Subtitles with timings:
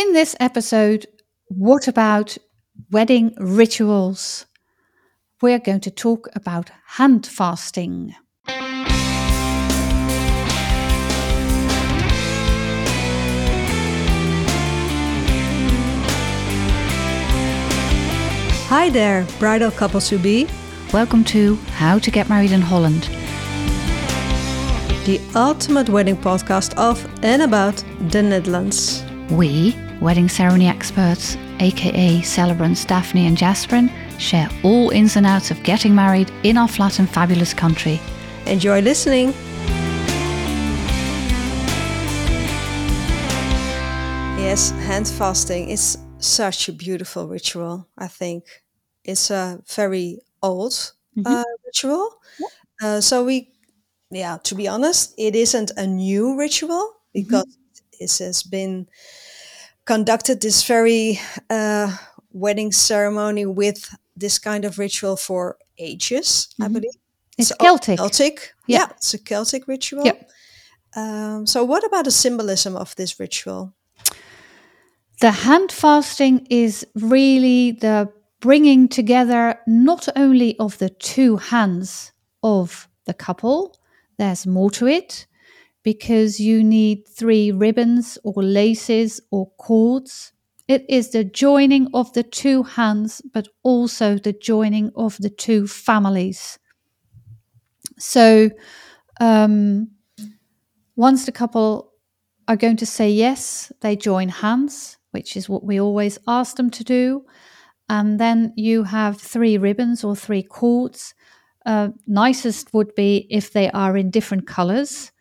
[0.00, 1.06] In this episode,
[1.48, 2.38] what about
[2.90, 4.46] wedding rituals?
[5.42, 8.14] We're going to talk about hand fasting.
[18.68, 20.48] Hi there, bridal couples to be.
[20.94, 23.02] Welcome to How to Get Married in Holland.
[25.04, 29.04] The ultimate wedding podcast of and about the Netherlands.
[29.30, 35.62] We, wedding ceremony experts, aka celebrants Daphne and Jasperien, share all ins and outs of
[35.62, 38.00] getting married in our flat and fabulous country.
[38.46, 39.32] Enjoy listening.
[44.38, 48.44] Yes, hand fasting is such a beautiful ritual, I think.
[49.04, 50.72] It's a very old
[51.16, 51.26] Mhm.
[51.26, 52.08] uh, ritual.
[52.82, 53.52] Uh, so we,
[54.10, 57.44] yeah, to be honest, it isn't a new ritual because
[58.00, 58.86] it has been
[59.84, 61.96] conducted this very uh,
[62.32, 66.72] wedding ceremony with this kind of ritual for ages, I Mhm.
[66.72, 66.96] believe.
[67.38, 67.98] It's o- Celtic.
[67.98, 68.52] Celtic.
[68.66, 68.78] Yeah.
[68.78, 68.88] Yeah.
[68.96, 70.04] it's a Celtic ritual.
[70.04, 70.14] Yeah.
[70.96, 73.72] Um, so, what about the symbolism of this ritual?
[75.20, 78.08] The hand fasting is really the
[78.40, 83.76] bringing together not only of the two hands of the couple,
[84.18, 85.26] there's more to it
[85.82, 90.32] because you need three ribbons or laces or cords.
[90.68, 95.66] It is the joining of the two hands, but also the joining of the two
[95.66, 96.58] families.
[97.98, 98.50] So,
[99.20, 99.90] um,
[100.96, 101.92] once the couple
[102.48, 106.70] are going to say yes, they join hands, which is what we always ask them
[106.70, 107.24] to do.
[107.88, 111.14] And then you have three ribbons or three cords.
[111.66, 115.12] Uh, nicest would be if they are in different colors,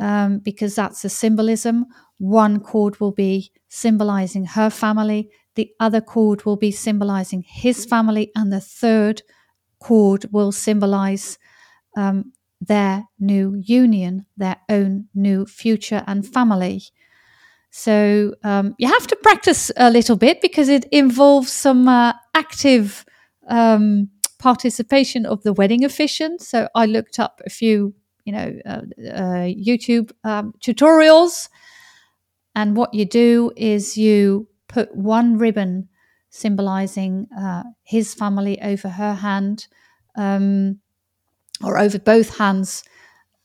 [0.00, 1.86] um, because that's a symbolism.
[2.18, 8.30] One cord will be symbolizing her family, the other cord will be symbolizing his family,
[8.36, 9.22] and the third
[9.80, 11.38] cord will symbolize
[11.96, 16.82] um, their new union, their own new future and family.
[17.70, 23.04] So um, you have to practice a little bit because it involves some uh, active
[23.48, 24.08] um,
[24.40, 26.42] participation of the wedding officiant.
[26.42, 31.48] So I looked up a few, you know, uh, uh, YouTube um, tutorials,
[32.54, 35.88] and what you do is you put one ribbon
[36.30, 39.68] symbolizing uh, his family over her hand.
[40.16, 40.80] Um,
[41.62, 42.82] or over both hands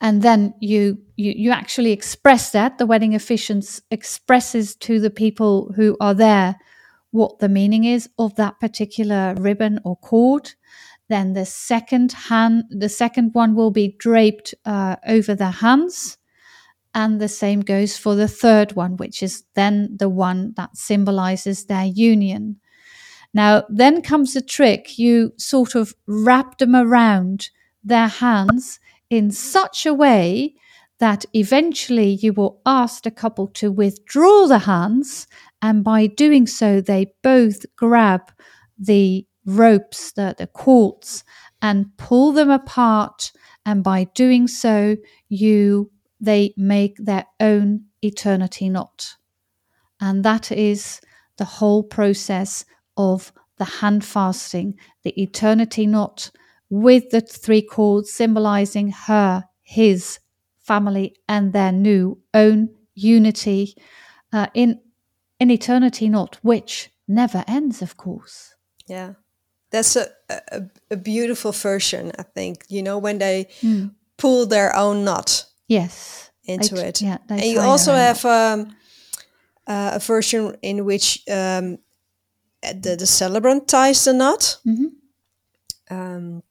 [0.00, 5.72] and then you, you you actually express that the wedding officiant expresses to the people
[5.76, 6.56] who are there
[7.14, 10.52] what the meaning is of that particular ribbon or cord
[11.08, 16.18] then the second hand the second one will be draped uh, over the hands
[16.94, 21.66] and the same goes for the third one which is then the one that symbolizes
[21.66, 22.56] their union.
[23.34, 24.96] Now then comes the trick.
[24.96, 27.50] You sort of wrap them around
[27.82, 28.78] their hands
[29.10, 30.54] in such a way
[31.00, 35.26] that eventually you will ask the couple to withdraw the hands,
[35.64, 38.30] and by doing so, they both grab
[38.78, 41.24] the ropes, the, the cords,
[41.62, 43.32] and pull them apart.
[43.64, 44.98] And by doing so,
[45.30, 49.16] you they make their own eternity knot.
[50.02, 51.00] And that is
[51.38, 52.66] the whole process
[52.98, 56.30] of the hand fasting, the eternity knot
[56.68, 60.18] with the three cords symbolizing her, his
[60.58, 63.74] family, and their new own unity
[64.30, 64.78] uh, in
[65.44, 68.54] an eternity knot, which never ends, of course.
[68.88, 69.14] Yeah.
[69.70, 72.64] That's a, a, a beautiful version, I think.
[72.68, 73.46] You know, when they
[74.16, 76.30] pull their own knot Yes.
[76.44, 77.00] into They- it.
[77.02, 78.76] yeah, and you also have um,
[79.66, 81.78] uh, a version in which um,
[82.62, 84.58] the, the celebrant ties the knot.
[84.64, 84.90] Mhm.
[85.90, 86.42] Um,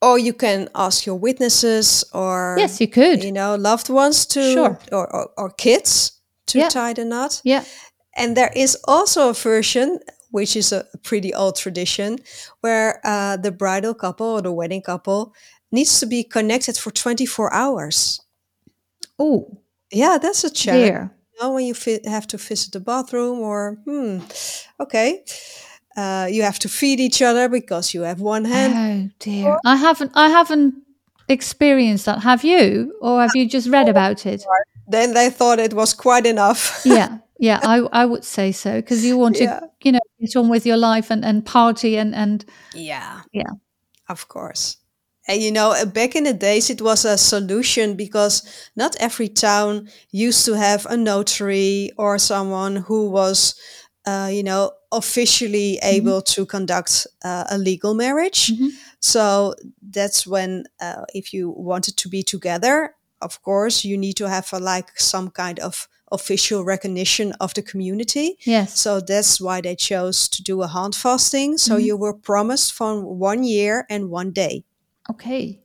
[0.00, 3.24] or you can ask your witnesses or Yes, you could.
[3.24, 4.78] you know loved ones to Sure.
[4.92, 6.68] or, or, or kids to Yeah.
[6.68, 7.40] tie the knot.
[7.44, 7.64] Yeah.
[8.16, 9.98] And there is also a version,
[10.30, 12.18] which is a pretty old tradition,
[12.60, 15.34] where uh, the bridal couple or the wedding couple
[15.72, 18.20] needs to be connected for 24 hours.
[19.18, 19.58] Oh,
[19.92, 20.84] Yeah, that's a challenge.
[20.86, 21.10] dear.
[21.34, 24.18] You know, when you fi- have to visit the bathroom or, hmm,
[24.78, 25.24] okay.
[25.96, 28.74] Uh, you have to feed each other because you have one hand.
[28.76, 29.58] Oh dear.
[29.64, 30.74] I haven't I haven't
[31.28, 32.22] experienced that.
[32.22, 32.94] Have you?
[33.00, 34.44] Or have you just read about it?
[34.88, 36.82] Then they thought it was quite enough.
[36.84, 39.60] yeah yeah i i would say so because you want to Yeah.
[39.84, 42.44] you know get on with your life and and party and and
[42.74, 43.22] yeah.
[43.32, 43.52] Yeah.
[44.08, 44.76] Of course.
[45.28, 48.42] And you know, uh, back in the days, it was a solution because
[48.76, 53.54] not every town used to have a notary or someone who was,
[54.06, 58.52] uh, you know, officially able to conduct uh, a legal marriage.
[59.00, 59.54] So
[59.90, 64.48] that's when, uh, if you wanted to be together, of course, you need to have
[64.52, 68.36] a, like some kind of official recognition of the community.
[68.46, 68.80] Yes.
[68.80, 71.58] So that's why they chose to do a handfasting.
[71.58, 74.64] So you were promised for one year and one day.
[75.10, 75.60] Okay.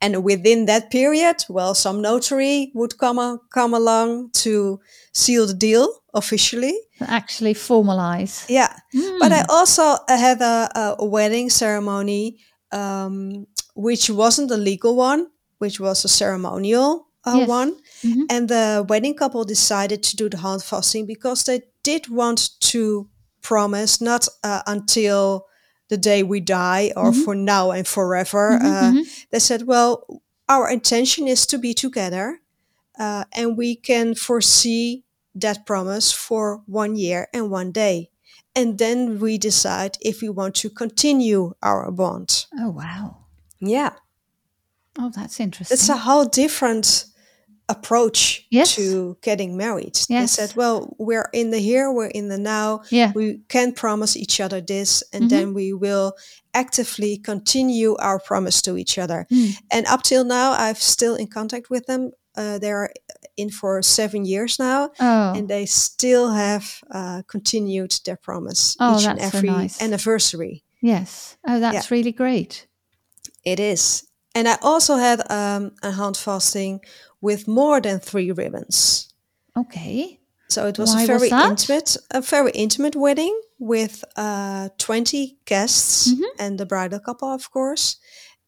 [0.00, 4.78] And within that period, well, some notary would come, a- come along to
[5.12, 6.74] seal the deal officially.
[7.00, 8.44] Actually formalize.
[8.48, 8.72] Yeah.
[9.18, 12.38] But I also had a, a wedding ceremony,
[12.70, 15.26] um, which wasn't a legal one,
[15.58, 17.48] which was a ceremonial uh, Yes.
[17.48, 17.72] one.
[18.02, 18.26] Mhm.
[18.30, 23.08] And the wedding couple decided to do the handfasting because they did want to
[23.42, 25.46] promise not uh, until
[25.88, 28.58] the day we die or for now and forever.
[28.62, 28.92] uh,
[29.30, 30.04] They said, well,
[30.48, 32.40] our intention is to be together
[32.98, 35.04] uh, and we can foresee
[35.40, 38.10] that promise for one year and one day.
[38.54, 42.46] And then we decide if we want to continue our bond.
[42.58, 43.16] Oh wow.
[43.60, 43.92] Yeah,
[44.98, 45.74] Oh, that's interesting.
[45.74, 47.04] it's a whole different
[47.68, 48.74] approach Yes.
[48.76, 49.94] to getting married.
[50.08, 52.80] They said, well, we're in the here, we're in the now.
[52.90, 53.12] Yeah.
[53.14, 56.12] We can promise each other this, and then we will
[56.54, 59.26] actively continue our promise to each other.
[59.70, 62.12] And up till now, I've still in contact with them.
[62.36, 62.90] Uh, they're
[63.36, 65.32] in for seven years now, oh.
[65.36, 69.82] and they still have uh, continued their promise Oh, each and that's so every nice.
[69.82, 70.62] anniversary.
[70.80, 71.36] yes.
[71.46, 72.66] Oh, that's really great.
[73.44, 74.04] It is.
[74.38, 76.80] And I also had um, a hand fasting
[77.20, 79.12] with more than three ribbons.
[79.56, 80.20] Okay.
[80.48, 81.50] So it was Why a very that?
[81.50, 86.22] intimate, a very intimate wedding with uh, 20 guests Mm-hmm.
[86.38, 87.96] and the bridal couple, of course.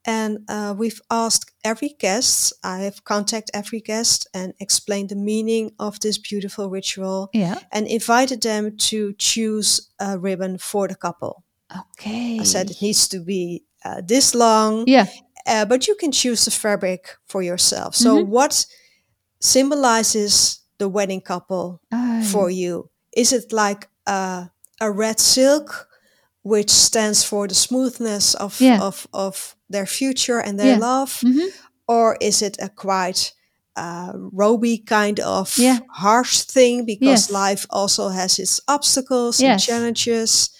[0.06, 5.72] And uh, we've asked every guest, I have contacted every guest and explained the meaning
[5.78, 7.58] of this beautiful ritual Yeah.
[7.72, 11.42] and invited them to choose a ribbon for the couple.
[11.92, 12.38] Okay.
[12.40, 15.06] I said it needs to be uh, this long, Yeah.
[15.46, 17.94] Uh, but you can choose the fabric for yourself.
[17.94, 18.30] So, Mm-hmm.
[18.30, 18.66] what
[19.40, 22.22] symbolizes the wedding couple Oh.
[22.22, 22.90] for you?
[23.16, 24.50] Is it like a,
[24.80, 25.88] a red silk,
[26.42, 28.80] which stands for the smoothness of Yeah.
[28.82, 30.78] of, of their future and their Yeah.
[30.78, 31.48] love, Mhm.
[31.86, 33.32] or is it a quite
[33.76, 35.78] uh, roby kind of Yeah.
[35.90, 37.30] harsh thing because Yes.
[37.30, 39.50] life also has its obstacles Yes.
[39.50, 40.50] and challenges?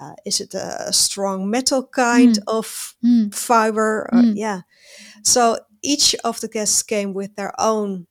[0.00, 3.34] Uh, is it a strong metal kind of Mm.
[3.34, 4.08] fiber?
[4.12, 4.60] Uh, yeah.
[5.22, 8.06] So each of the guests came with their own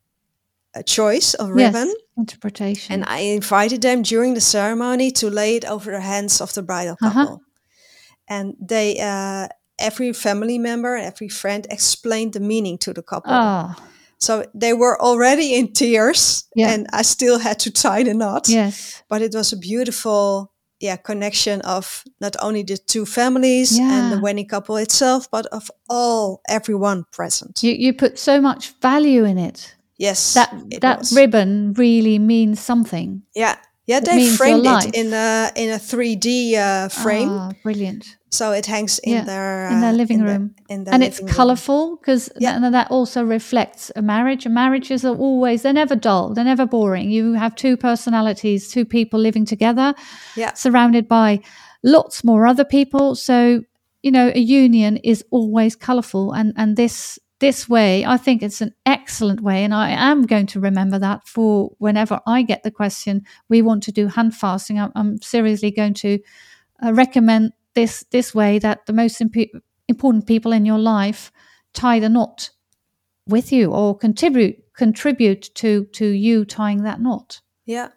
[0.76, 1.88] uh, choice of ribbon.
[1.88, 1.96] Yes.
[2.18, 2.94] Interpretation.
[2.94, 6.62] And I invited them during the ceremony to lay it over the hands of the
[6.62, 7.14] bridal Uh-huh.
[7.14, 7.42] couple.
[8.28, 9.48] And they, uh,
[9.80, 13.32] every family member, every friend explained the meaning to the couple.
[13.34, 13.76] Ah.
[14.20, 16.74] So they were already in tears, Yeah.
[16.74, 18.48] and I still had to tie the knot.
[18.50, 19.04] yes.
[19.10, 24.20] But it was a beautiful, yeah, connection of not only the two families and the
[24.20, 27.64] wedding couple itself, but of all everyone present.
[27.64, 29.76] You you put so much value in it.
[29.98, 31.14] yes, That it that was.
[31.14, 33.24] ribbon really means something.
[33.36, 33.56] Yeah,
[33.88, 33.98] yeah.
[33.98, 38.17] It They framed it in a in a three D uh, frame, Ah, brilliant.
[38.30, 40.56] So it hangs in Yeah, their in their uh, living the- room.
[40.70, 42.60] in their and it's colorful because Yeah.
[42.72, 44.46] that also reflects a marriage.
[44.46, 47.10] And marriages are always they're never dull, they're never boring.
[47.12, 49.94] You have two personalities, two people living together,
[50.36, 51.40] Yeah, surrounded by
[51.84, 53.16] lots more other people.
[53.16, 53.62] So
[54.04, 58.62] you know, a union is always colorful, and and this this way, I think it's
[58.62, 62.72] an excellent way, and I am going to remember that for whenever I get the
[62.72, 63.22] question.
[63.50, 64.80] We want to do hand fasting.
[64.80, 66.20] I'm, I'm seriously going to
[66.84, 69.52] uh, recommend this this way that the most imp-
[69.88, 71.32] important people in your life
[71.74, 72.52] tie the knot
[73.30, 77.42] with you or contribute contribute to to you tying that knot.
[77.68, 77.88] yeah,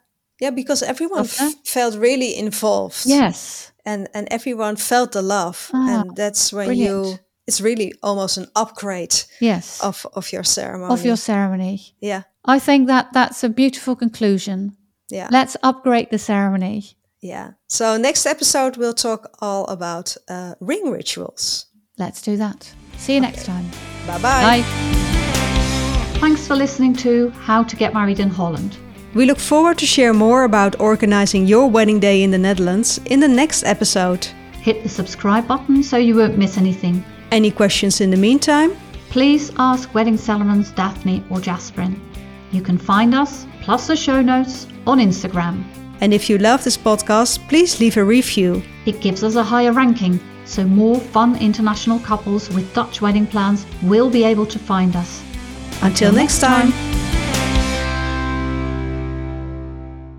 [0.41, 0.51] yeah.
[0.55, 3.05] Because everyone f- felt really involved.
[3.05, 3.71] Yes.
[3.85, 7.17] and and everyone felt the love, Ah, and that's when you.
[7.47, 9.79] It's really almost an upgrade Yes.
[9.81, 10.93] of of your ceremony.
[10.93, 11.79] of your ceremony.
[12.01, 12.21] yeah,
[12.55, 14.77] I think that that's a beautiful conclusion.
[15.13, 16.83] yeah, Let's upgrade the ceremony.
[17.21, 17.51] Yeah.
[17.67, 21.67] So next episode we'll talk all about uh, ring rituals.
[21.97, 22.73] Let's do that.
[22.97, 23.69] See you next time.
[24.07, 24.61] Bye bye.
[24.61, 24.61] Bye.
[26.19, 28.77] Thanks for listening to How to Get Married in Holland.
[29.13, 33.19] We look forward to share more about organizing your wedding day in the Netherlands in
[33.19, 34.25] the next episode.
[34.61, 37.03] Hit the subscribe button so you won't miss anything.
[37.31, 38.71] Any questions in the meantime?
[39.09, 41.99] Please ask Wedding Celebrants Daphne or Jasperien.
[42.51, 45.63] You can find us, plus the show notes, on Instagram.
[46.01, 48.61] And if you love this podcast, please leave a review.
[48.85, 53.65] It gives us a higher ranking so more fun international couples with Dutch wedding plans
[53.83, 55.23] will be able to find us.
[55.81, 56.90] Until next time.